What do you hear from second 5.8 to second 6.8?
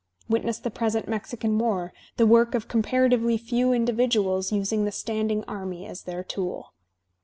as their tool."